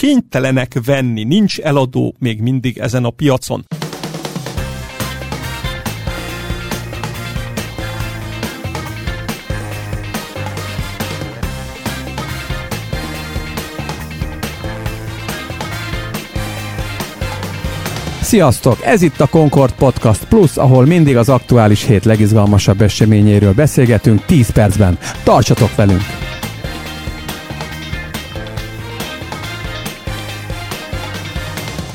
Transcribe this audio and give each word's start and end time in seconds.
kénytelenek 0.00 0.80
venni, 0.84 1.24
nincs 1.24 1.58
eladó 1.58 2.14
még 2.18 2.40
mindig 2.40 2.78
ezen 2.78 3.04
a 3.04 3.10
piacon. 3.10 3.64
Sziasztok! 18.20 18.78
Ez 18.84 19.02
itt 19.02 19.20
a 19.20 19.26
Concord 19.26 19.72
Podcast 19.72 20.24
Plus, 20.24 20.56
ahol 20.56 20.86
mindig 20.86 21.16
az 21.16 21.28
aktuális 21.28 21.84
hét 21.84 22.04
legizgalmasabb 22.04 22.80
eseményéről 22.80 23.52
beszélgetünk 23.52 24.24
10 24.24 24.50
percben. 24.50 24.98
Tartsatok 25.24 25.74
velünk! 25.74 26.19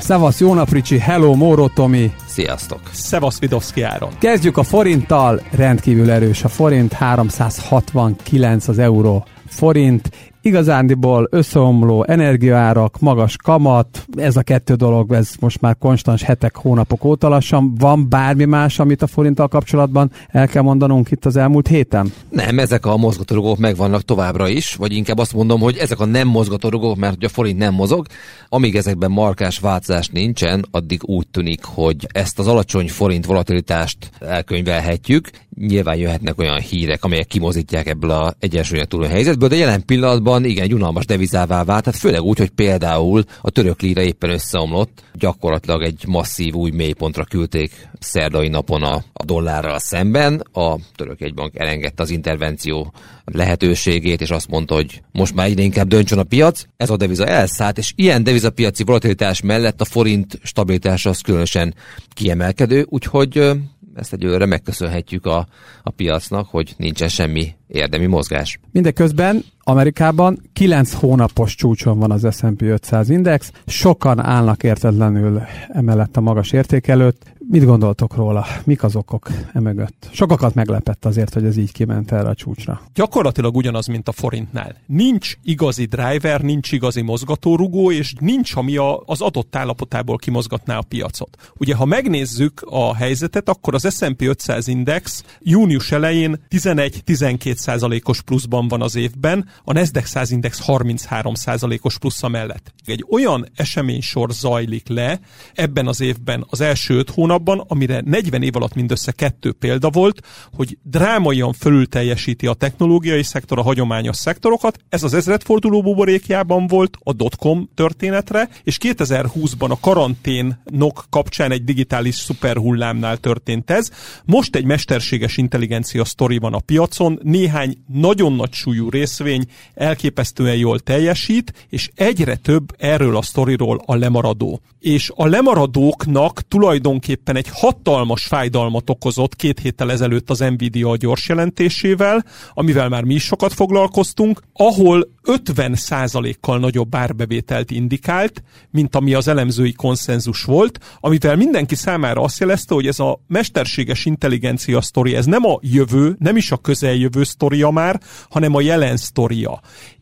Szevasz, 0.05 0.39
jó 0.39 0.53
nap, 0.53 0.71
Ricsi, 0.71 0.99
hello, 0.99 1.35
Móró 1.35 1.67
Tomi. 1.67 2.11
Sziasztok! 2.25 2.79
Szevasz, 2.91 3.39
Vidovszki 3.39 3.81
Áron. 3.81 4.09
Kezdjük 4.19 4.57
a 4.57 4.63
forinttal, 4.63 5.41
rendkívül 5.51 6.11
erős 6.11 6.43
a 6.43 6.47
forint, 6.47 6.93
369 6.93 8.67
az 8.67 8.79
euró 8.79 9.25
forint, 9.47 10.09
igazándiból 10.45 11.27
összeomló 11.31 12.03
energiaárak, 12.07 12.99
magas 12.99 13.35
kamat, 13.43 14.05
ez 14.17 14.35
a 14.35 14.41
kettő 14.41 14.73
dolog, 14.73 15.13
ez 15.13 15.29
most 15.39 15.61
már 15.61 15.75
konstans 15.79 16.23
hetek, 16.23 16.55
hónapok 16.55 17.03
óta 17.03 17.27
lassan. 17.27 17.75
Van 17.77 18.09
bármi 18.09 18.45
más, 18.45 18.79
amit 18.79 19.01
a 19.01 19.07
forinttal 19.07 19.47
kapcsolatban 19.47 20.11
el 20.27 20.47
kell 20.47 20.61
mondanunk 20.61 21.11
itt 21.11 21.25
az 21.25 21.35
elmúlt 21.35 21.67
héten? 21.67 22.13
Nem, 22.29 22.59
ezek 22.59 22.85
a 22.85 22.97
mozgatórugók 22.97 23.57
megvannak 23.57 24.01
továbbra 24.01 24.47
is, 24.47 24.75
vagy 24.75 24.93
inkább 24.93 25.17
azt 25.17 25.33
mondom, 25.33 25.59
hogy 25.59 25.77
ezek 25.77 25.99
a 25.99 26.05
nem 26.05 26.27
mozgatórugók, 26.27 26.97
mert 26.97 27.15
ugye 27.15 27.27
a 27.27 27.29
forint 27.29 27.57
nem 27.57 27.73
mozog, 27.73 28.05
amíg 28.49 28.75
ezekben 28.75 29.11
markás 29.11 29.59
változás 29.59 30.07
nincsen, 30.07 30.65
addig 30.71 31.01
úgy 31.03 31.27
tűnik, 31.27 31.63
hogy 31.63 32.07
ezt 32.11 32.39
az 32.39 32.47
alacsony 32.47 32.89
forint 32.89 33.25
volatilitást 33.25 33.97
elkönyvelhetjük. 34.19 35.29
Nyilván 35.59 35.95
jöhetnek 35.95 36.39
olyan 36.39 36.59
hírek, 36.59 37.03
amelyek 37.03 37.27
kimozítják 37.27 37.87
ebből 37.87 38.09
a 38.11 38.33
egyensúlyatúló 38.39 39.05
helyzetből, 39.05 39.49
de 39.49 39.55
jelen 39.55 39.85
pillanatban 39.85 40.34
valóban 40.35 40.51
igen, 40.51 40.63
egy 40.63 40.73
unalmas 40.73 41.05
devizává 41.05 41.63
vált, 41.63 41.83
tehát 41.83 41.99
főleg 41.99 42.21
úgy, 42.21 42.37
hogy 42.37 42.49
például 42.49 43.23
a 43.41 43.49
török 43.49 43.81
líra 43.81 44.01
éppen 44.01 44.29
összeomlott, 44.29 45.03
gyakorlatilag 45.13 45.81
egy 45.81 46.03
masszív 46.07 46.53
új 46.53 46.71
mélypontra 46.71 47.23
küldték 47.23 47.89
szerdai 47.99 48.47
napon 48.47 48.83
a, 48.83 49.03
a 49.13 49.25
dollárral 49.25 49.79
szemben. 49.79 50.43
A 50.53 50.75
török 50.95 51.21
egybank 51.21 51.59
elengedte 51.59 52.03
az 52.03 52.09
intervenció 52.09 52.93
lehetőségét, 53.25 54.21
és 54.21 54.29
azt 54.29 54.49
mondta, 54.49 54.75
hogy 54.75 55.01
most 55.11 55.35
már 55.35 55.45
egyre 55.45 55.61
inkább 55.61 55.87
döntsön 55.87 56.19
a 56.19 56.23
piac. 56.23 56.63
Ez 56.77 56.89
a 56.89 56.97
deviza 56.97 57.25
elszállt, 57.25 57.77
és 57.77 57.93
ilyen 57.95 58.23
devizapiaci 58.23 58.83
volatilitás 58.83 59.41
mellett 59.41 59.81
a 59.81 59.85
forint 59.85 60.39
stabilitása 60.43 61.09
az 61.09 61.21
különösen 61.21 61.75
kiemelkedő, 62.13 62.85
úgyhogy 62.89 63.55
ezt 63.95 64.13
egyőre 64.13 64.45
megköszönhetjük 64.45 65.25
a, 65.25 65.47
a 65.83 65.89
piacnak, 65.89 66.47
hogy 66.49 66.73
nincsen 66.77 67.07
semmi 67.07 67.53
érdemi 67.67 68.05
mozgás. 68.05 68.59
Mindeközben 68.71 69.43
Amerikában 69.67 70.41
9 70.53 70.93
hónapos 70.93 71.55
csúcson 71.55 71.99
van 71.99 72.11
az 72.11 72.27
S&P 72.35 72.61
500 72.61 73.09
index, 73.09 73.51
sokan 73.65 74.19
állnak 74.19 74.63
értetlenül 74.63 75.41
emellett 75.67 76.17
a 76.17 76.21
magas 76.21 76.51
érték 76.51 76.87
előtt. 76.87 77.33
Mit 77.49 77.65
gondoltok 77.65 78.15
róla? 78.15 78.45
Mik 78.63 78.83
az 78.83 78.95
okok 78.95 79.29
emögött? 79.53 80.09
Sokakat 80.11 80.53
meglepett 80.53 81.05
azért, 81.05 81.33
hogy 81.33 81.45
ez 81.45 81.57
így 81.57 81.71
kiment 81.71 82.11
erre 82.11 82.29
a 82.29 82.33
csúcsra. 82.33 82.81
Gyakorlatilag 82.93 83.55
ugyanaz, 83.55 83.87
mint 83.87 84.07
a 84.07 84.11
forintnál. 84.11 84.75
Nincs 84.85 85.33
igazi 85.43 85.85
driver, 85.85 86.41
nincs 86.41 86.71
igazi 86.71 87.01
mozgatórugó, 87.01 87.91
és 87.91 88.13
nincs, 88.19 88.55
ami 88.55 88.77
a, 88.77 89.03
az 89.05 89.21
adott 89.21 89.55
állapotából 89.55 90.17
kimozgatná 90.17 90.77
a 90.77 90.81
piacot. 90.87 91.53
Ugye, 91.57 91.75
ha 91.75 91.85
megnézzük 91.85 92.61
a 92.69 92.95
helyzetet, 92.95 93.49
akkor 93.49 93.73
az 93.73 93.95
S&P 93.95 94.21
500 94.21 94.67
index 94.67 95.23
június 95.39 95.91
elején 95.91 96.39
11-12 96.49 97.54
százalékos 97.57 98.21
pluszban 98.21 98.67
van 98.67 98.81
az 98.81 98.95
évben, 98.95 99.49
a 99.63 99.73
Nasdaq 99.73 100.07
100 100.07 100.31
index 100.31 100.59
33 100.59 101.33
százalékos 101.33 101.97
plusza 101.97 102.27
mellett. 102.27 102.73
Egy 102.85 103.05
olyan 103.09 103.47
eseménysor 103.55 104.31
zajlik 104.31 104.87
le 104.87 105.19
ebben 105.53 105.87
az 105.87 106.01
évben, 106.01 106.45
az 106.49 106.61
első 106.61 106.97
öt 106.97 107.09
hónapban, 107.09 107.63
amire 107.67 108.01
40 108.05 108.41
év 108.41 108.55
alatt 108.55 108.73
mindössze 108.73 109.11
kettő 109.11 109.51
példa 109.51 109.89
volt, 109.89 110.21
hogy 110.53 110.77
drámaian 110.83 111.53
fölül 111.53 111.87
teljesíti 111.87 112.47
a 112.47 112.53
technológiai 112.53 113.23
szektor 113.23 113.59
a 113.59 113.61
hagyományos 113.61 114.15
szektorokat. 114.15 114.77
Ez 114.89 115.03
az 115.03 115.13
ezredforduló 115.13 115.81
buborékjában 115.81 116.67
volt 116.67 116.97
a 117.03 117.13
dotcom 117.13 117.69
történetre, 117.75 118.49
és 118.63 118.77
2020-ban 118.81 119.69
a 119.69 119.79
karanténok 119.79 121.05
kapcsán 121.09 121.51
egy 121.51 121.63
digitális 121.63 122.15
szuperhullámnál 122.15 123.17
történt 123.17 123.71
ez. 123.71 123.89
Most 124.25 124.55
egy 124.55 124.65
mesterséges 124.65 125.37
intelligencia 125.37 126.05
sztori 126.05 126.37
van 126.37 126.53
a 126.53 126.59
piacon, 126.59 127.19
néhány 127.23 127.44
nagyon 127.87 128.33
nagy 128.33 128.53
súlyú 128.53 128.89
részvény 128.89 129.45
elképesztően 129.73 130.55
jól 130.55 130.79
teljesít, 130.79 131.65
és 131.69 131.89
egyre 131.95 132.35
több 132.35 132.75
erről 132.77 133.17
a 133.17 133.21
sztoriról 133.21 133.81
a 133.85 133.95
lemaradó. 133.95 134.61
És 134.79 135.11
a 135.15 135.25
lemaradóknak 135.25 136.41
tulajdonképpen 136.47 137.35
egy 137.35 137.49
hatalmas 137.51 138.23
fájdalmat 138.23 138.89
okozott 138.89 139.35
két 139.35 139.59
héttel 139.59 139.91
ezelőtt 139.91 140.29
az 140.29 140.39
Nvidia 140.39 140.89
a 140.89 140.95
gyors 140.95 141.27
jelentésével, 141.27 142.25
amivel 142.53 142.89
már 142.89 143.03
mi 143.03 143.13
is 143.13 143.23
sokat 143.23 143.53
foglalkoztunk, 143.53 144.41
ahol 144.53 145.13
50%-kal 145.23 146.59
nagyobb 146.59 146.95
árbevételt 146.95 147.71
indikált, 147.71 148.43
mint 148.71 148.95
ami 148.95 149.13
az 149.13 149.27
elemzői 149.27 149.73
konszenzus 149.73 150.43
volt, 150.43 150.79
amivel 150.99 151.35
mindenki 151.35 151.75
számára 151.75 152.21
azt 152.21 152.39
jelezte, 152.39 152.73
hogy 152.73 152.87
ez 152.87 152.99
a 152.99 153.19
mesterséges 153.27 154.05
intelligencia 154.05 154.81
sztori, 154.81 155.15
ez 155.15 155.25
nem 155.25 155.45
a 155.45 155.59
jövő, 155.61 156.15
nem 156.19 156.37
is 156.37 156.51
a 156.51 156.57
közeljövő 156.57 157.23
sztoria 157.35 157.69
már, 157.69 158.01
hanem 158.29 158.55
a 158.55 158.61
jelen 158.61 158.97
sztoria. 158.97 159.61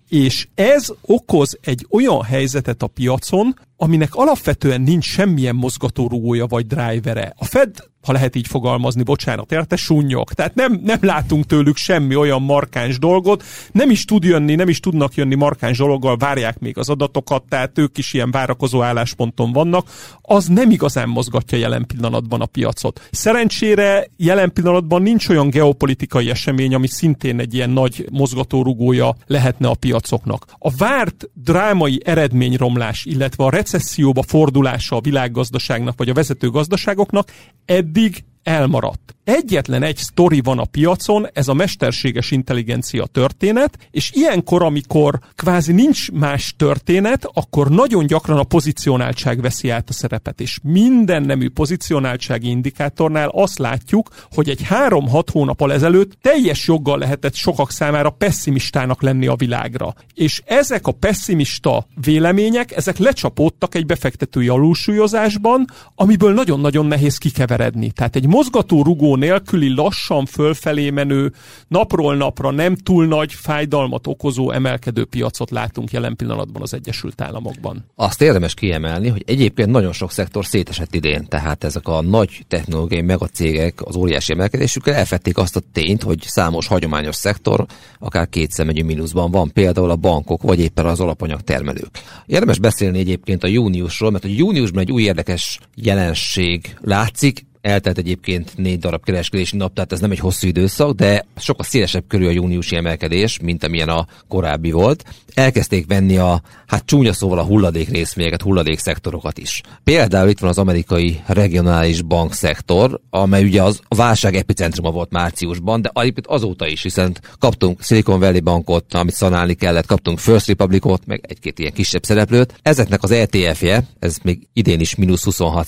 És 0.10 0.48
ez 0.56 0.88
okoz 1.02 1.58
egy 1.62 1.86
olyan 1.90 2.24
helyzetet 2.24 2.84
a 2.84 2.88
piacon, 2.88 3.60
aminek 3.78 4.16
alapvetően 4.16 4.82
nincs 4.82 5.06
semmilyen 5.06 5.56
mozgatórugója 5.56 6.46
vagy 6.46 6.68
drivere. 6.68 7.34
A 7.38 7.46
Fed 7.46 7.92
ha 8.04 8.12
lehet 8.12 8.36
így 8.36 8.48
fogalmazni, 8.48 9.04
bocsánat, 9.04 9.52
érte, 9.52 9.76
sunnyok. 9.76 10.34
Tehát 10.34 10.56
nem, 10.56 10.82
nem 10.84 10.98
látunk 11.02 11.46
tőlük 11.46 11.78
semmi 11.78 12.16
olyan 12.16 12.42
markáns 12.42 13.00
dolgot, 13.00 13.44
nem 13.72 13.90
is 13.90 14.06
tud 14.06 14.24
jönni, 14.24 14.56
nem 14.56 14.70
is 14.70 14.80
tudnak 14.80 15.16
jönni 15.16 15.36
markáns 15.36 15.78
dologgal, 15.78 16.18
várják 16.18 16.60
még 16.60 16.78
az 16.78 16.90
adatokat, 16.90 17.44
tehát 17.50 17.78
ők 17.78 17.98
is 17.98 18.14
ilyen 18.14 18.32
várakozó 18.32 18.82
állásponton 18.82 19.52
vannak, 19.52 19.90
az 20.22 20.48
nem 20.48 20.72
igazán 20.72 21.10
mozgatja 21.10 21.58
jelen 21.58 21.86
pillanatban 21.88 22.42
a 22.42 22.46
piacot. 22.46 23.08
Szerencsére 23.12 24.08
jelen 24.18 24.54
pillanatban 24.54 25.02
nincs 25.02 25.30
olyan 25.30 25.50
geopolitikai 25.50 26.30
esemény, 26.30 26.74
ami 26.74 26.88
szintén 26.88 27.40
egy 27.40 27.54
ilyen 27.54 27.70
nagy 27.70 28.06
mozgatórugója 28.12 29.16
lehetne 29.26 29.68
a 29.68 29.76
piacoknak. 29.76 30.46
A 30.58 30.76
várt 30.76 31.30
drámai 31.34 32.02
eredményromlás, 32.06 33.06
illetve 33.06 33.44
a 33.44 33.50
recesszióba 33.64 34.24
fordulása 34.24 34.96
a 34.96 35.02
világgazdaságnak 35.02 35.98
vagy 35.98 36.10
a 36.10 36.14
vezető 36.14 36.50
gazdaságoknak 36.50 37.32
eddig 37.66 38.24
elmaradt. 38.44 39.16
Egyetlen 39.24 39.84
egy 39.84 39.98
sztori 39.98 40.42
van 40.42 40.60
a 40.60 40.66
piacon, 40.66 41.28
ez 41.34 41.48
a 41.48 41.54
mesterséges 41.54 42.32
intelligencia 42.32 43.06
történet, 43.06 43.78
és 43.92 44.12
ilyenkor, 44.14 44.64
amikor 44.64 45.20
kvázi 45.36 45.72
nincs 45.72 46.12
más 46.12 46.54
történet, 46.58 47.30
akkor 47.34 47.70
nagyon 47.70 48.06
gyakran 48.06 48.38
a 48.38 48.44
pozicionáltság 48.44 49.42
veszi 49.42 49.70
át 49.70 49.90
a 49.90 49.94
szerepet, 49.94 50.42
és 50.42 50.60
minden 50.64 51.24
nemű 51.24 51.50
pozicionáltsági 51.50 52.50
indikátornál 52.50 53.30
azt 53.30 53.60
látjuk, 53.60 54.10
hogy 54.32 54.50
egy 54.50 54.62
három-hat 54.62 55.30
hónappal 55.30 55.74
ezelőtt 55.74 56.18
teljes 56.22 56.68
joggal 56.68 56.98
lehetett 56.98 57.36
sokak 57.36 57.72
számára 57.72 58.10
pessimistának 58.10 59.02
lenni 59.02 59.28
a 59.28 59.36
világra. 59.36 59.94
És 60.14 60.42
ezek 60.46 60.88
a 60.88 60.92
pessimista 60.92 61.88
vélemények, 62.04 62.72
ezek 62.72 62.98
lecsapódtak 62.98 63.76
egy 63.76 63.86
befektetői 63.86 64.48
alulsúlyozásban, 64.48 65.68
amiből 65.96 66.34
nagyon-nagyon 66.34 66.86
nehéz 66.86 67.18
kikeveredni. 67.18 67.92
Tehát 67.92 68.16
egy 68.16 68.28
mozgató 68.28 68.84
rugó 68.84 69.13
nélküli 69.16 69.74
lassan 69.74 70.26
fölfelé 70.26 70.90
menő, 70.90 71.34
napról 71.68 72.16
napra 72.16 72.52
nem 72.52 72.76
túl 72.76 73.06
nagy 73.06 73.34
fájdalmat 73.34 74.08
okozó 74.08 74.52
emelkedő 74.52 75.06
piacot 75.06 75.52
látunk 75.52 75.92
jelen 75.92 76.16
pillanatban 76.16 76.62
az 76.62 76.74
Egyesült 76.74 77.22
Államokban. 77.22 77.86
Azt 77.96 78.22
érdemes 78.22 78.54
kiemelni, 78.54 79.08
hogy 79.08 79.24
egyébként 79.28 79.70
nagyon 79.70 79.94
sok 79.94 80.12
szektor 80.12 80.46
szétesett 80.46 80.96
idén, 80.96 81.26
tehát 81.28 81.64
ezek 81.64 81.88
a 81.88 82.02
nagy 82.02 82.46
technológiai 82.48 83.02
megacégek 83.02 83.86
az 83.86 83.96
óriási 83.96 84.32
emelkedésükkel 84.32 84.94
elfették 84.94 85.38
azt 85.38 85.56
a 85.56 85.62
tényt, 85.72 86.04
hogy 86.04 86.22
számos 86.22 86.68
hagyományos 86.68 87.16
szektor 87.16 87.66
akár 88.00 88.30
két 88.30 88.52
szemegyű 88.52 88.84
mínuszban 88.84 89.32
van, 89.32 89.52
például 89.52 89.90
a 89.90 89.96
bankok, 89.96 90.42
vagy 90.42 90.60
éppen 90.60 90.86
az 90.86 91.00
alapanyag 91.00 91.42
termelők. 91.42 91.90
Érdemes 92.26 92.60
beszélni 92.60 93.00
egyébként 93.00 93.44
a 93.44 93.48
júniusról, 93.48 94.12
mert 94.12 94.24
a 94.24 94.28
júniusban 94.28 94.82
egy 94.82 94.92
új 94.92 95.04
érdekes 95.04 95.60
jelenség 95.76 96.78
látszik, 96.82 97.46
eltelt 97.64 97.98
egyébként 97.98 98.52
négy 98.56 98.80
darab 98.80 99.04
kereskedési 99.04 99.58
nap, 99.58 99.74
tehát 99.74 99.92
ez 99.92 100.00
nem 100.00 100.12
egy 100.12 100.20
hosszú 100.20 100.48
időszak, 100.48 100.92
de 100.92 101.26
sokkal 101.38 101.66
szélesebb 101.66 102.04
körül 102.08 102.28
a 102.28 102.32
júniusi 102.32 102.76
emelkedés, 102.76 103.40
mint 103.42 103.64
amilyen 103.64 103.90
a 103.90 104.08
korábbi 104.28 104.72
volt. 104.72 105.04
Elkezdték 105.34 105.88
venni 105.88 106.18
a, 106.18 106.42
hát 106.68 106.86
csúnya 106.86 107.14
szóval 107.14 107.40
a 107.40 107.44
hulladék 107.44 107.90
részvényeket, 107.90 108.42
hulladék 108.42 108.80
szektorokat 108.80 109.38
is. 109.38 109.62
Például 109.84 110.30
itt 110.30 110.40
van 110.40 110.50
az 110.50 110.58
amerikai 110.58 111.22
regionális 111.26 112.02
bankszektor, 112.02 113.00
amely 113.10 113.44
ugye 113.44 113.64
az 113.64 113.80
a 113.88 113.96
válság 113.96 114.36
epicentruma 114.36 114.92
volt 114.92 115.12
márciusban, 115.12 115.82
de 115.82 115.92
azóta 116.24 116.68
is, 116.68 116.82
hiszen 116.82 117.18
kaptunk 117.40 117.82
Silicon 117.82 118.20
Valley 118.20 118.40
bankot, 118.40 118.94
amit 118.94 119.14
szanálni 119.14 119.54
kellett, 119.54 119.86
kaptunk 119.86 120.20
First 120.20 120.48
Republicot, 120.48 121.06
meg 121.06 121.26
egy-két 121.28 121.60
ilyen 121.60 121.74
kisebb 121.74 122.04
szereplőt. 122.04 122.54
Ezeknek 122.62 123.04
az 123.04 123.12
ETF-je, 123.12 123.84
ez 124.00 124.18
még 124.24 124.48
idén 124.54 124.80
is 124.80 124.96
mínusz 124.96 125.24
26 125.24 125.68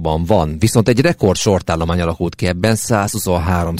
ban 0.00 0.24
van, 0.24 0.58
viszont 0.58 0.88
egy 0.88 1.00
rekord 1.00 1.25
sortállomány 1.34 2.00
alakult 2.00 2.34
ki 2.34 2.46
ebben, 2.46 2.74
123 2.74 3.76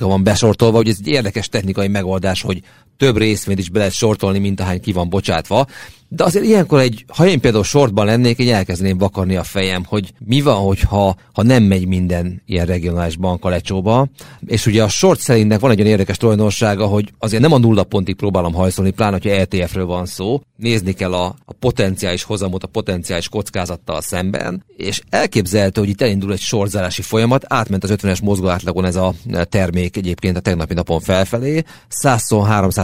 a 0.00 0.06
van 0.06 0.22
besortolva, 0.22 0.76
hogy 0.76 0.88
ez 0.88 0.96
egy 0.98 1.08
érdekes 1.08 1.48
technikai 1.48 1.88
megoldás, 1.88 2.42
hogy 2.42 2.62
több 2.98 3.16
részvényt 3.16 3.58
is 3.58 3.68
be 3.68 3.78
lehet 3.78 3.94
sortolni, 3.94 4.38
mint 4.38 4.60
ahány 4.60 4.80
ki 4.80 4.92
van 4.92 5.08
bocsátva. 5.08 5.66
De 6.10 6.24
azért 6.24 6.44
ilyenkor 6.44 6.80
egy, 6.80 7.04
ha 7.08 7.26
én 7.26 7.40
például 7.40 7.64
sortban 7.64 8.06
lennék, 8.06 8.38
én 8.38 8.54
elkezdeném 8.54 8.98
vakarni 8.98 9.36
a 9.36 9.42
fejem, 9.42 9.84
hogy 9.84 10.12
mi 10.18 10.40
van, 10.40 10.56
hogyha 10.56 11.16
ha 11.32 11.42
nem 11.42 11.62
megy 11.62 11.86
minden 11.86 12.42
ilyen 12.46 12.66
regionális 12.66 13.16
bank 13.16 13.44
a 13.44 13.48
lecsóba. 13.48 14.08
És 14.46 14.66
ugye 14.66 14.82
a 14.82 14.88
short 14.88 15.20
sellingnek 15.20 15.60
van 15.60 15.70
egy 15.70 15.78
olyan 15.78 15.90
érdekes 15.90 16.16
tulajdonsága, 16.16 16.86
hogy 16.86 17.12
azért 17.18 17.42
nem 17.42 17.52
a 17.52 17.58
nulla 17.58 17.84
pontig 17.84 18.16
próbálom 18.16 18.54
hajszolni, 18.54 18.90
pláne, 18.90 19.12
hogyha 19.12 19.30
ETF-ről 19.30 19.86
van 19.86 20.06
szó. 20.06 20.40
Nézni 20.56 20.92
kell 20.92 21.14
a, 21.14 21.34
a 21.44 21.52
potenciális 21.52 22.22
hozamot, 22.22 22.62
a 22.62 22.66
potenciális 22.66 23.28
kockázattal 23.28 24.00
szemben, 24.00 24.64
és 24.76 25.00
elképzelhető, 25.10 25.80
hogy 25.80 25.90
itt 25.90 26.02
elindul 26.02 26.32
egy 26.32 26.40
sortzárási 26.40 27.02
folyamat, 27.02 27.44
átment 27.48 27.84
az 27.84 27.94
50-es 27.96 28.22
mozgó 28.22 28.48
átlagon 28.48 28.84
ez 28.84 28.96
a 28.96 29.14
termék 29.44 29.96
egyébként 29.96 30.36
a 30.36 30.40
tegnapi 30.40 30.74
napon 30.74 31.00
felfelé, 31.00 31.62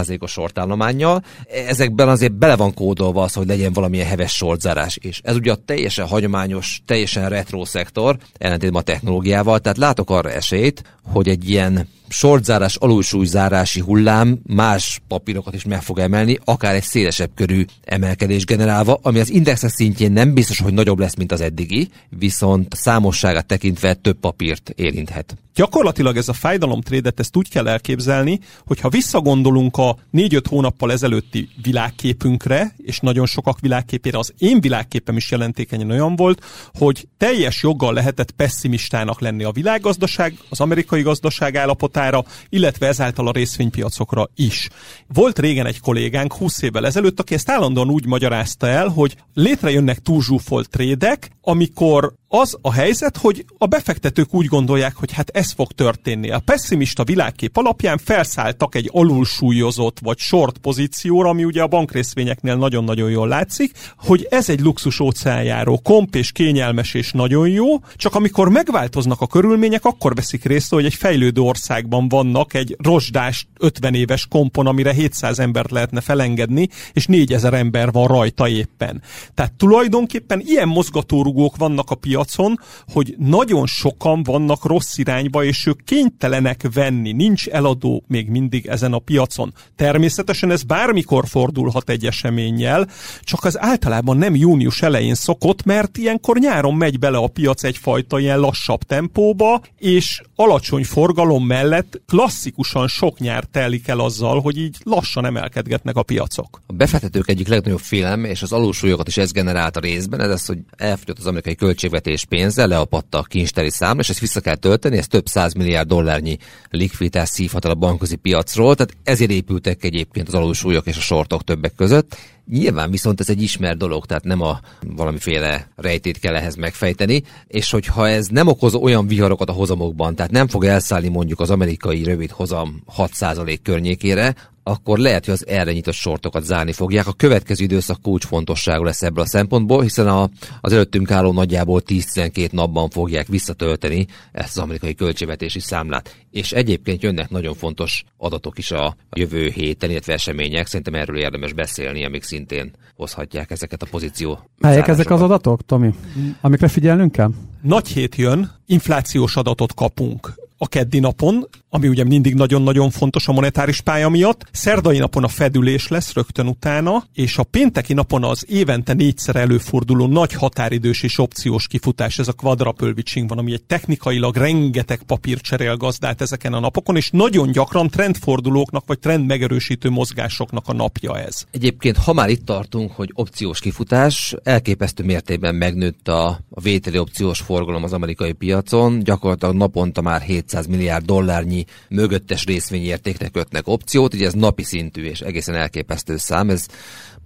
123%-os 0.07 0.31
sortállományjal. 0.31 1.23
Ezekben 1.67 2.09
azért 2.09 2.33
bele 2.33 2.55
van 2.55 2.73
kódolva 2.73 3.23
az, 3.23 3.33
hogy 3.33 3.47
legyen 3.47 3.73
valamilyen 3.73 4.07
heves 4.07 4.35
sortzárás 4.35 4.97
is. 5.01 5.19
Ez 5.23 5.35
ugye 5.35 5.51
a 5.51 5.55
teljesen 5.65 6.07
hagyományos, 6.07 6.81
teljesen 6.85 7.29
retro 7.29 7.65
szektor, 7.65 8.17
ellentétben 8.37 8.81
a 8.81 8.85
technológiával, 8.85 9.59
tehát 9.59 9.77
látok 9.77 10.09
arra 10.09 10.31
esélyt, 10.31 10.83
hogy 11.03 11.29
egy 11.29 11.49
ilyen 11.49 11.87
sortzárás, 12.07 12.75
alulsúlyzárási 12.75 13.79
hullám 13.79 14.39
más 14.45 15.01
papírokat 15.07 15.53
is 15.53 15.63
meg 15.63 15.81
fog 15.81 15.99
emelni, 15.99 16.39
akár 16.43 16.75
egy 16.75 16.83
szélesebb 16.83 17.29
körű 17.35 17.65
emelkedés 17.83 18.45
generálva, 18.45 18.99
ami 19.01 19.19
az 19.19 19.29
indexek 19.29 19.69
szintjén 19.69 20.11
nem 20.11 20.33
biztos, 20.33 20.59
hogy 20.59 20.73
nagyobb 20.73 20.99
lesz, 20.99 21.15
mint 21.15 21.31
az 21.31 21.41
eddigi, 21.41 21.89
viszont 22.09 22.73
számosságát 22.75 23.45
tekintve 23.45 23.93
több 23.93 24.19
papírt 24.19 24.69
érinthet. 24.75 25.35
Gyakorlatilag 25.55 26.17
ez 26.17 26.29
a 26.29 26.33
fájdalomtrédet, 26.33 27.19
ezt 27.19 27.35
úgy 27.35 27.49
kell 27.49 27.67
elképzelni, 27.67 28.39
hogy 28.65 28.79
ha 28.79 28.89
visszagondolunk 28.89 29.77
a 29.77 29.97
4-5 30.13 30.43
hónappal 30.49 30.91
ezelőtti 30.91 31.49
világképünkre, 31.61 32.75
és 32.77 32.99
nagyon 32.99 33.25
sokak 33.25 33.59
világképére, 33.59 34.17
az 34.17 34.33
én 34.37 34.61
világképem 34.61 35.17
is 35.17 35.31
jelentékenyen 35.31 35.91
olyan 35.91 36.15
volt, 36.15 36.45
hogy 36.73 37.07
teljes 37.17 37.63
joggal 37.63 37.93
lehetett 37.93 38.31
pessimistának 38.31 39.21
lenni 39.21 39.43
a 39.43 39.51
világgazdaság, 39.51 40.37
az 40.49 40.59
amerikai 40.59 41.01
gazdaság 41.01 41.55
állapotára, 41.95 42.23
illetve 42.49 42.87
ezáltal 42.87 43.27
a 43.27 43.31
részvénypiacokra 43.31 44.29
is. 44.35 44.69
Volt 45.13 45.39
régen 45.39 45.65
egy 45.65 45.79
kollégánk 45.79 46.33
20 46.33 46.61
évvel 46.61 46.85
ezelőtt, 46.85 47.19
aki 47.19 47.33
ezt 47.33 47.49
állandóan 47.49 47.89
úgy 47.89 48.05
magyarázta 48.05 48.67
el, 48.67 48.87
hogy 48.87 49.15
létrejönnek 49.33 49.99
túlzsúfolt 49.99 50.69
trédek, 50.69 51.29
amikor 51.41 52.13
az 52.27 52.57
a 52.61 52.71
helyzet, 52.71 53.17
hogy 53.17 53.45
a 53.57 53.65
befektetők 53.65 54.33
úgy 54.33 54.45
gondolják, 54.45 54.95
hogy 54.95 55.11
hát 55.11 55.29
ez 55.29 55.51
fog 55.51 55.71
történni. 55.71 56.31
A 56.31 56.39
pessimista 56.39 57.03
világkép 57.03 57.57
alapján 57.57 57.97
felszálltak 57.97 58.75
egy 58.75 58.89
alulsúlyozott 58.93 59.97
vagy 60.01 60.17
short 60.17 60.57
pozícióra, 60.57 61.29
ami 61.29 61.43
ugye 61.43 61.61
a 61.61 61.67
bankrészvényeknél 61.67 62.55
nagyon-nagyon 62.55 63.09
jól 63.09 63.27
látszik, 63.27 63.71
hogy 63.97 64.27
ez 64.29 64.49
egy 64.49 64.59
luxus 64.59 64.99
óceánjáró, 64.99 65.79
komp 65.83 66.15
és 66.15 66.31
kényelmes 66.31 66.93
és 66.93 67.11
nagyon 67.11 67.49
jó, 67.49 67.65
csak 67.95 68.15
amikor 68.15 68.49
megváltoznak 68.49 69.21
a 69.21 69.27
körülmények, 69.27 69.85
akkor 69.85 70.15
veszik 70.15 70.43
részt, 70.43 70.69
hogy 70.69 70.85
egy 70.85 70.93
fejlődő 70.93 71.41
országban 71.85 72.07
vannak 72.09 72.53
egy 72.53 72.75
rozsdás 72.79 73.47
50 73.59 73.93
éves 73.93 74.27
kompon, 74.27 74.67
amire 74.67 74.93
700 74.93 75.39
embert 75.39 75.71
lehetne 75.71 76.01
felengedni, 76.01 76.69
és 76.93 77.05
4000 77.05 77.53
ember 77.53 77.91
van 77.91 78.07
rajta 78.07 78.47
éppen. 78.47 79.01
Tehát 79.33 79.53
tulajdonképpen 79.53 80.41
ilyen 80.45 80.67
mozgatórugók 80.67 81.55
vannak 81.57 81.91
a 81.91 81.95
piacon, 81.95 82.59
hogy 82.93 83.15
nagyon 83.17 83.65
sokan 83.65 84.23
vannak 84.23 84.65
rossz 84.65 84.97
irányba, 84.97 85.43
és 85.43 85.65
ők 85.65 85.83
kénytelenek 85.83 86.67
venni. 86.73 87.11
Nincs 87.11 87.47
eladó 87.47 88.03
még 88.07 88.29
mindig 88.29 88.65
ezen 88.65 88.93
a 88.93 88.99
piacon. 88.99 89.53
Természetesen 89.75 90.51
ez 90.51 90.63
bármikor 90.63 91.27
fordulhat 91.27 91.89
egy 91.89 92.05
eseménnyel, 92.05 92.87
csak 93.21 93.43
az 93.43 93.59
általában 93.59 94.17
nem 94.17 94.35
június 94.35 94.81
elején 94.81 95.15
szokott, 95.15 95.63
mert 95.63 95.97
ilyenkor 95.97 96.37
nyáron 96.37 96.73
megy 96.73 96.99
bele 96.99 97.17
a 97.17 97.27
piac 97.27 97.63
egyfajta 97.63 98.19
ilyen 98.19 98.39
lassabb 98.39 98.83
tempóba, 98.83 99.61
és 99.77 100.21
alacsony 100.35 100.83
forgalom 100.83 101.45
mellett 101.45 101.74
klasszikusan 102.07 102.87
sok 102.87 103.19
nyár 103.19 103.43
telik 103.43 103.87
el 103.87 103.99
azzal, 103.99 104.41
hogy 104.41 104.57
így 104.57 104.77
lassan 104.83 105.25
emelkedgetnek 105.25 105.95
a 105.95 106.03
piacok. 106.03 106.61
A 106.65 106.73
befektetők 106.73 107.29
egyik 107.29 107.47
legnagyobb 107.47 107.79
félelme, 107.79 108.29
és 108.29 108.41
az 108.41 108.51
alulsúlyokat 108.51 109.07
is 109.07 109.17
ez 109.17 109.31
generált 109.31 109.77
a 109.77 109.79
részben, 109.79 110.21
ez 110.21 110.29
az, 110.29 110.45
hogy 110.45 110.57
elfogyott 110.77 111.19
az 111.19 111.25
amerikai 111.25 111.55
költségvetés 111.55 112.13
és 112.13 112.25
pénzzel 112.25 112.67
leapadta 112.67 113.17
a 113.17 113.23
kincstári 113.23 113.69
számla, 113.69 114.01
és 114.01 114.09
ezt 114.09 114.19
vissza 114.19 114.39
kell 114.39 114.55
tölteni, 114.55 114.97
ez 114.97 115.07
több 115.07 115.27
száz 115.27 115.53
milliárd 115.53 115.87
dollárnyi 115.87 116.37
likviditás 116.69 117.29
szívhat 117.29 117.65
el 117.65 117.71
a 117.71 117.75
bankközi 117.75 118.15
piacról, 118.15 118.75
tehát 118.75 118.97
ezért 119.03 119.31
épültek 119.31 119.83
egyébként 119.83 120.27
az 120.27 120.33
alulsúlyok 120.33 120.85
és 120.85 120.97
a 120.97 121.01
sortok 121.01 121.43
többek 121.43 121.73
között. 121.75 122.17
Nyilván 122.49 122.91
viszont 122.91 123.19
ez 123.19 123.29
egy 123.29 123.41
ismert 123.41 123.77
dolog, 123.77 124.05
tehát 124.05 124.23
nem 124.23 124.41
a 124.41 124.59
valamiféle 124.81 125.67
rejtét 125.75 126.19
kell 126.19 126.35
ehhez 126.35 126.55
megfejteni, 126.55 127.23
és 127.47 127.71
hogyha 127.71 128.07
ez 128.07 128.27
nem 128.27 128.47
okoz 128.47 128.73
olyan 128.73 129.07
viharokat 129.07 129.49
a 129.49 129.53
hozamokban, 129.53 130.15
tehát 130.15 130.31
nem 130.31 130.47
fog 130.47 130.65
elszállni 130.65 131.07
mondjuk 131.07 131.39
az 131.39 131.49
amerikai 131.49 132.03
rövid 132.03 132.31
hozam 132.31 132.83
6% 132.97 133.57
környékére, 133.63 134.35
akkor 134.67 134.97
lehet, 134.97 135.25
hogy 135.25 135.33
az 135.33 135.47
erre 135.47 135.71
nyitott 135.71 135.93
sortokat 135.93 136.43
zárni 136.43 136.71
fogják. 136.71 137.07
A 137.07 137.13
következő 137.13 137.63
időszak 137.63 138.01
kulcsfontosságú 138.01 138.83
lesz 138.83 139.01
ebből 139.01 139.23
a 139.23 139.27
szempontból, 139.27 139.81
hiszen 139.81 140.07
a, 140.07 140.29
az 140.61 140.73
előttünk 140.73 141.11
álló 141.11 141.31
nagyjából 141.31 141.81
10-12 141.87 142.51
napban 142.51 142.89
fogják 142.89 143.27
visszatölteni 143.27 144.07
ezt 144.31 144.57
az 144.57 144.63
amerikai 144.63 144.95
költségvetési 144.95 145.59
számlát. 145.59 146.15
És 146.31 146.51
egyébként 146.51 147.03
jönnek 147.03 147.29
nagyon 147.29 147.53
fontos 147.53 148.03
adatok 148.17 148.57
is 148.57 148.71
a 148.71 148.95
jövő 149.11 149.49
héten, 149.49 149.89
illetve 149.89 150.13
események. 150.13 150.67
Szerintem 150.67 150.93
erről 150.93 151.17
érdemes 151.17 151.53
beszélni, 151.53 152.05
amik 152.05 152.23
szintén 152.23 152.71
hozhatják 152.95 153.51
ezeket 153.51 153.81
a 153.81 153.87
pozíció. 153.89 154.39
Melyek 154.57 154.87
ezek 154.87 155.09
az 155.09 155.21
adatok, 155.21 155.65
Tomi? 155.65 155.93
Amikre 156.41 156.67
figyelnünk 156.67 157.11
kell? 157.11 157.31
Nagy 157.61 157.87
hét 157.87 158.15
jön, 158.15 158.51
inflációs 158.65 159.35
adatot 159.35 159.73
kapunk 159.73 160.44
a 160.57 160.67
keddi 160.67 160.99
napon, 160.99 161.47
ami 161.69 161.87
ugye 161.87 162.03
mindig 162.03 162.33
nagyon-nagyon 162.33 162.89
fontos 162.89 163.27
a 163.27 163.31
monetáris 163.31 163.81
pálya 163.81 164.09
miatt. 164.09 164.45
Szerdai 164.51 164.97
napon 164.97 165.23
a 165.23 165.27
fedülés 165.27 165.87
lesz 165.87 166.13
rögtön 166.13 166.47
utána, 166.47 167.03
és 167.13 167.37
a 167.37 167.43
pénteki 167.43 167.93
napon 167.93 168.23
az 168.23 168.45
évente 168.47 168.93
négyszer 168.93 169.35
előforduló 169.35 170.07
nagy 170.07 170.33
határidős 170.33 171.03
és 171.03 171.17
opciós 171.17 171.67
kifutás, 171.67 172.19
ez 172.19 172.27
a 172.27 172.33
quadrapölvicsing 172.33 173.29
van, 173.29 173.37
ami 173.37 173.53
egy 173.53 173.63
technikailag 173.63 174.35
rengeteg 174.35 175.03
papír 175.03 175.41
cserél 175.41 175.75
gazdát 175.75 176.21
ezeken 176.21 176.53
a 176.53 176.59
napokon, 176.59 176.95
és 176.95 177.09
nagyon 177.09 177.51
gyakran 177.51 177.89
trendfordulóknak 177.89 178.83
vagy 178.85 178.99
trend 178.99 179.25
megerősítő 179.25 179.89
mozgásoknak 179.89 180.67
a 180.67 180.73
napja 180.73 181.19
ez. 181.19 181.43
Egyébként, 181.51 181.97
ha 181.97 182.13
már 182.13 182.29
itt 182.29 182.45
tartunk, 182.45 182.91
hogy 182.91 183.11
opciós 183.13 183.59
kifutás, 183.59 184.35
elképesztő 184.43 185.03
mértékben 185.03 185.55
megnőtt 185.55 186.07
a, 186.07 186.27
a 186.49 186.61
vételi 186.61 186.97
opciós 186.97 187.39
forgalom 187.39 187.83
az 187.83 187.93
amerikai 187.93 188.31
piacon, 188.31 188.99
gyakorlatilag 188.99 189.55
naponta 189.55 190.01
már 190.01 190.21
700 190.45 190.67
milliárd 190.67 191.05
dollárnyi 191.05 191.65
mögöttes 191.89 192.45
részvényértéknek 192.45 193.31
kötnek 193.31 193.67
opciót, 193.67 194.13
ugye 194.13 194.25
ez 194.25 194.33
napi 194.33 194.63
szintű 194.63 195.03
és 195.03 195.21
egészen 195.21 195.55
elképesztő 195.55 196.17
szám, 196.17 196.49
ez 196.49 196.65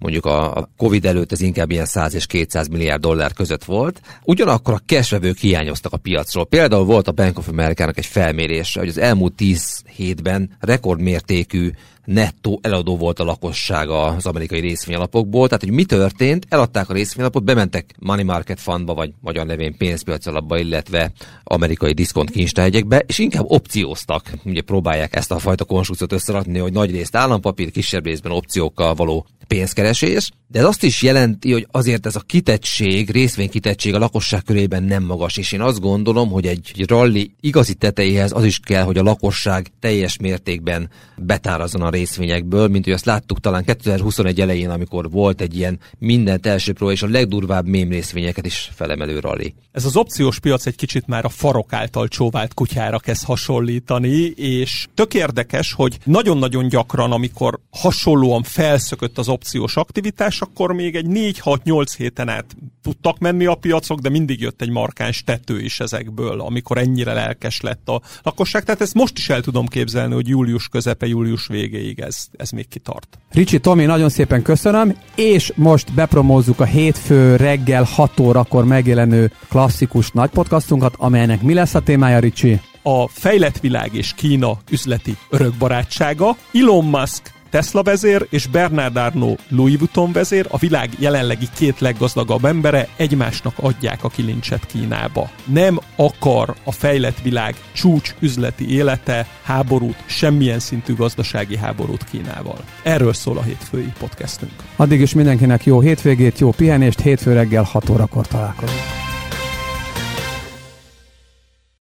mondjuk 0.00 0.26
a 0.26 0.68
Covid 0.76 1.04
előtt 1.04 1.32
ez 1.32 1.40
inkább 1.40 1.70
ilyen 1.70 1.86
100 1.86 2.14
és 2.14 2.26
200 2.26 2.68
milliárd 2.68 3.00
dollár 3.00 3.32
között 3.32 3.64
volt. 3.64 4.00
Ugyanakkor 4.24 4.74
a 4.74 4.82
cashvevők 4.86 5.38
hiányoztak 5.38 5.92
a 5.92 5.96
piacról. 5.96 6.46
Például 6.46 6.84
volt 6.84 7.08
a 7.08 7.12
Bank 7.12 7.38
of 7.38 7.48
America-nak 7.48 7.98
egy 7.98 8.06
felmérése, 8.06 8.80
hogy 8.80 8.88
az 8.88 8.98
elmúlt 8.98 9.34
10 9.34 9.82
hétben 9.96 10.56
rekordmértékű 10.60 11.70
nettó 12.04 12.60
eladó 12.62 12.96
volt 12.96 13.18
a 13.18 13.24
lakossága 13.24 14.04
az 14.04 14.26
amerikai 14.26 14.60
részvényalapokból. 14.60 15.46
Tehát, 15.46 15.62
hogy 15.62 15.72
mi 15.72 15.84
történt, 15.84 16.46
eladták 16.48 16.88
a 16.88 16.92
részvényalapot, 16.92 17.44
bementek 17.44 17.94
money 17.98 18.24
market 18.24 18.60
fundba, 18.60 18.94
vagy 18.94 19.12
magyar 19.20 19.46
nevén 19.46 19.76
pénzpiac 19.76 20.26
alapba, 20.26 20.58
illetve 20.58 21.12
amerikai 21.44 21.92
diszkont 21.92 22.30
kincstárgyekbe, 22.30 22.98
és 23.06 23.18
inkább 23.18 23.44
opcióztak. 23.46 24.30
Ugye 24.44 24.62
próbálják 24.62 25.16
ezt 25.16 25.30
a 25.30 25.38
fajta 25.38 25.64
konstrukciót 25.64 26.12
összerakni, 26.12 26.58
hogy 26.58 26.72
nagy 26.72 26.90
részt 26.90 27.16
állampapír, 27.16 27.70
kisebb 27.70 28.04
részben 28.04 28.32
opciókkal 28.32 28.94
való 28.94 29.26
pénzkeresés, 29.50 30.30
de 30.52 30.58
ez 30.58 30.64
azt 30.64 30.82
is 30.82 31.02
jelenti, 31.02 31.52
hogy 31.52 31.66
azért 31.70 32.06
ez 32.06 32.16
a 32.16 32.20
kitettség, 32.20 33.10
részvénykitettség 33.10 33.94
a 33.94 33.98
lakosság 33.98 34.42
körében 34.42 34.82
nem 34.82 35.02
magas, 35.02 35.36
és 35.36 35.52
én 35.52 35.60
azt 35.60 35.80
gondolom, 35.80 36.30
hogy 36.30 36.46
egy, 36.46 36.84
rally 36.86 37.30
igazi 37.40 37.74
tetejéhez 37.74 38.32
az 38.32 38.44
is 38.44 38.58
kell, 38.58 38.82
hogy 38.82 38.98
a 38.98 39.02
lakosság 39.02 39.66
teljes 39.80 40.16
mértékben 40.16 40.90
betárazzon 41.16 41.82
a 41.82 41.90
részvényekből, 41.90 42.68
mint 42.68 42.84
hogy 42.84 42.92
azt 42.92 43.04
láttuk 43.04 43.40
talán 43.40 43.64
2021 43.64 44.40
elején, 44.40 44.70
amikor 44.70 45.10
volt 45.10 45.40
egy 45.40 45.56
ilyen 45.56 45.78
mindent 45.98 46.46
elsőpró 46.46 46.90
és 46.90 47.02
a 47.02 47.08
legdurvább 47.08 47.66
mém 47.66 47.88
részvényeket 47.88 48.46
is 48.46 48.70
felemelő 48.74 49.18
rally. 49.18 49.54
Ez 49.72 49.84
az 49.84 49.96
opciós 49.96 50.38
piac 50.38 50.66
egy 50.66 50.76
kicsit 50.76 51.06
már 51.06 51.24
a 51.24 51.28
farok 51.28 51.72
által 51.72 52.08
csóvált 52.08 52.54
kutyára 52.54 52.98
kezd 52.98 53.24
hasonlítani, 53.24 54.32
és 54.36 54.86
tök 54.94 55.14
érdekes, 55.14 55.72
hogy 55.72 55.98
nagyon-nagyon 56.04 56.68
gyakran, 56.68 57.12
amikor 57.12 57.60
hasonlóan 57.70 58.42
felszökött 58.42 59.18
az 59.18 59.28
opciós 59.28 59.76
aktivitás, 59.76 60.39
akkor 60.40 60.72
még 60.72 60.96
egy 60.96 61.06
4-6-8 61.08 61.92
héten 61.96 62.28
át 62.28 62.56
tudtak 62.82 63.18
menni 63.18 63.44
a 63.44 63.54
piacok, 63.54 63.98
de 63.98 64.08
mindig 64.08 64.40
jött 64.40 64.62
egy 64.62 64.70
markáns 64.70 65.22
tető 65.24 65.60
is 65.60 65.80
ezekből, 65.80 66.40
amikor 66.40 66.78
ennyire 66.78 67.12
lelkes 67.12 67.60
lett 67.60 67.88
a 67.88 68.00
lakosság. 68.22 68.64
Tehát 68.64 68.80
ezt 68.80 68.94
most 68.94 69.18
is 69.18 69.28
el 69.28 69.40
tudom 69.40 69.66
képzelni, 69.66 70.14
hogy 70.14 70.28
július 70.28 70.68
közepe, 70.68 71.06
július 71.06 71.46
végéig 71.46 72.00
ez, 72.00 72.26
ez 72.36 72.50
még 72.50 72.68
kitart. 72.68 73.18
Ricsi, 73.30 73.58
Tomi, 73.58 73.84
nagyon 73.84 74.08
szépen 74.08 74.42
köszönöm, 74.42 74.96
és 75.14 75.52
most 75.56 75.94
bepromózzuk 75.94 76.60
a 76.60 76.64
hétfő 76.64 77.36
reggel 77.36 77.82
6 77.82 78.20
órakor 78.20 78.64
megjelenő 78.64 79.32
klasszikus 79.48 80.10
nagy 80.10 80.30
podcastunkat, 80.30 80.94
amelynek 80.98 81.42
mi 81.42 81.54
lesz 81.54 81.74
a 81.74 81.80
témája, 81.80 82.18
Ricsi? 82.18 82.60
A 82.82 83.08
fejlett 83.08 83.60
világ 83.60 83.94
és 83.94 84.14
Kína 84.14 84.58
üzleti 84.70 85.16
örökbarátsága, 85.30 86.36
Elon 86.52 86.84
Musk 86.84 87.32
Tesla 87.50 87.82
vezér 87.82 88.26
és 88.30 88.46
Bernard 88.46 88.96
Arnault 88.96 89.40
Louis 89.48 89.76
Vuitton 89.76 90.12
vezér, 90.12 90.46
a 90.50 90.58
világ 90.58 90.90
jelenlegi 90.98 91.46
két 91.56 91.80
leggazdagabb 91.80 92.44
embere 92.44 92.88
egymásnak 92.96 93.54
adják 93.56 94.04
a 94.04 94.08
kilincset 94.08 94.66
Kínába. 94.66 95.30
Nem 95.44 95.78
akar 95.96 96.54
a 96.64 96.72
fejlett 96.72 97.22
világ 97.22 97.54
csúcs 97.72 98.14
üzleti 98.20 98.74
élete 98.74 99.26
háborút, 99.42 100.02
semmilyen 100.06 100.58
szintű 100.58 100.94
gazdasági 100.94 101.56
háborút 101.56 102.04
Kínával. 102.04 102.58
Erről 102.82 103.12
szól 103.12 103.38
a 103.38 103.42
hétfői 103.42 103.92
podcastünk. 103.98 104.52
Addig 104.76 105.00
is 105.00 105.14
mindenkinek 105.14 105.64
jó 105.64 105.80
hétvégét, 105.80 106.38
jó 106.38 106.50
pihenést, 106.50 107.00
hétfő 107.00 107.32
reggel 107.32 107.62
6 107.62 107.88
órakor 107.88 108.26
találkozunk. 108.26 109.09